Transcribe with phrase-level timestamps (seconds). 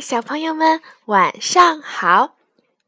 [0.00, 2.36] 小朋友们晚上好！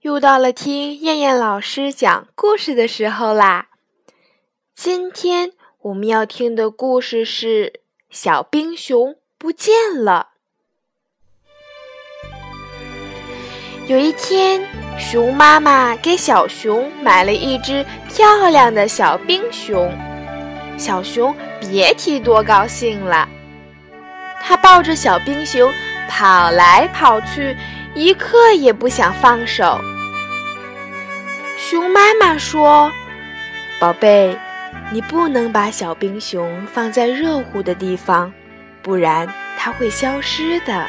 [0.00, 3.66] 又到了听燕燕老师讲故事的时候啦。
[4.74, 5.52] 今天
[5.82, 7.66] 我们要听的故事是
[8.08, 10.28] 《小冰熊不见了》。
[13.86, 14.66] 有一天，
[14.98, 19.92] 熊妈妈给小熊买了一只漂亮的小冰熊，
[20.78, 23.28] 小熊别提多高兴了。
[24.40, 25.70] 他抱着小冰熊。
[26.14, 27.56] 跑来跑去，
[27.94, 29.80] 一刻也不想放手。
[31.56, 32.92] 熊妈妈说
[33.80, 34.36] ：“宝贝，
[34.90, 38.30] 你不能把小冰熊放在热乎的地方，
[38.82, 39.26] 不然
[39.58, 40.86] 它会消失的。”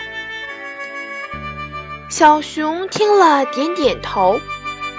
[2.11, 4.37] 小熊听了，点点头。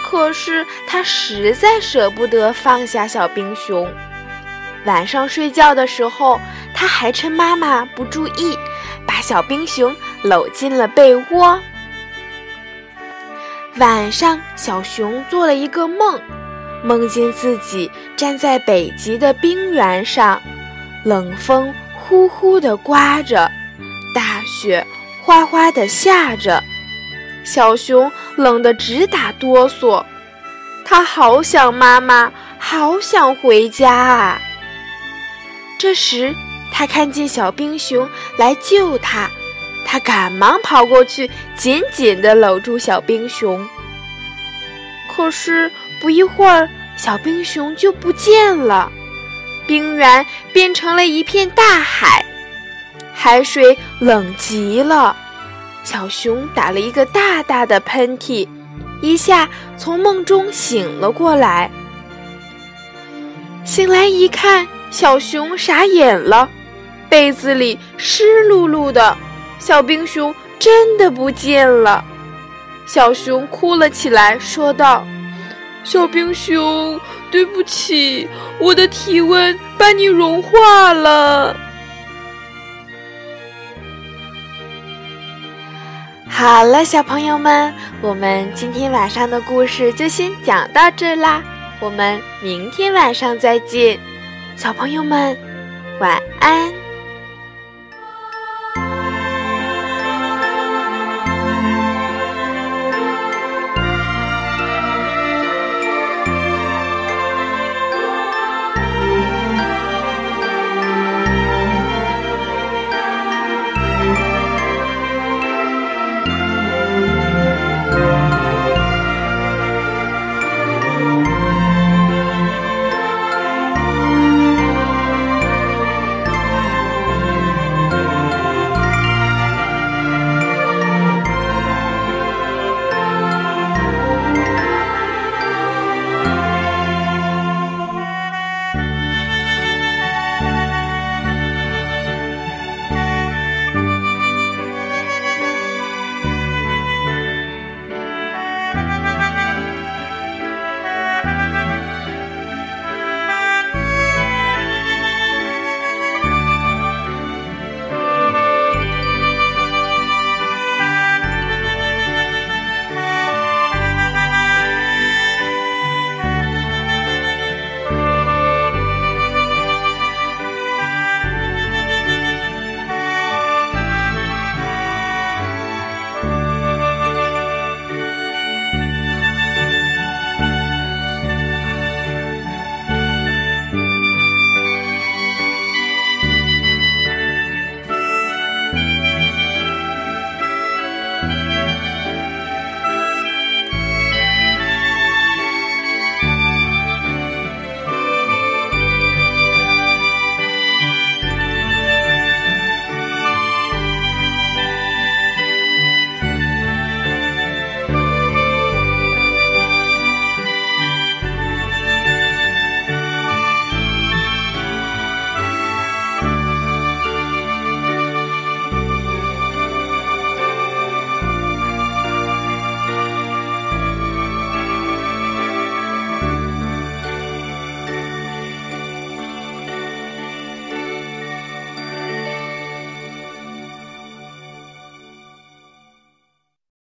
[0.03, 3.91] 可是他实在舍不得放下小冰熊。
[4.85, 6.41] 晚上睡觉的时候，
[6.75, 8.59] 他还趁妈妈不注意，
[9.07, 9.95] 把小冰熊。
[10.25, 11.61] 搂进了被窝。
[13.77, 16.19] 晚上，小熊做了一个梦，
[16.83, 20.41] 梦见自己站在北极的冰原上，
[21.05, 23.51] 冷风呼呼地刮着，
[24.15, 24.87] 大雪
[25.23, 26.63] 哗哗地下着，
[27.45, 30.03] 小熊冷得直打哆嗦。
[30.87, 34.41] 它好想妈妈，好想回家啊！
[35.79, 36.35] 这时，
[36.73, 39.29] 它看见小冰熊来救它。
[39.85, 43.67] 他赶忙跑过去，紧紧地搂住小冰熊。
[45.15, 48.91] 可是不一会儿，小冰熊就不见了，
[49.67, 52.25] 冰原变成了一片大海，
[53.13, 55.17] 海水冷极了。
[55.85, 58.49] 小熊打了一个大大的喷嚏，
[59.03, 61.71] 一下从梦中醒了过来。
[63.65, 66.49] 醒来一看，小熊傻眼了，
[67.09, 69.17] 被子里湿漉漉的。
[69.65, 72.05] 小冰熊真的不见了，
[72.85, 75.07] 小熊哭了起来，说道
[75.83, 78.29] ：“小冰熊，对不起，
[78.59, 81.57] 我的体温把你融化了。”
[86.29, 87.73] 好了，小朋友们，
[88.03, 91.43] 我们今天晚上的故事就先讲到这啦，
[91.81, 93.99] 我们明天晚上再见，
[94.57, 95.35] 小朋友们，
[96.01, 96.84] 晚安。